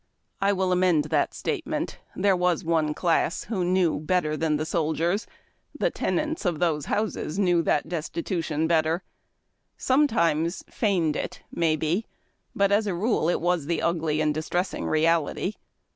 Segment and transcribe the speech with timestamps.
[0.41, 1.99] I will amend that statement.
[2.15, 5.27] There tvas one class who knew better than the soldiers,—
[5.79, 9.03] the tena7its of those houses knew that destitution better—
[9.77, 12.07] sometimes feigned it, may be,
[12.55, 15.53] but as a rule it Avas the ugly and distressing reality.